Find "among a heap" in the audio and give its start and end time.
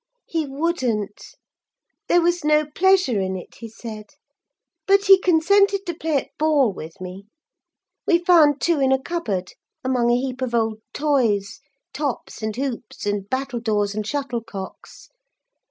9.83-10.41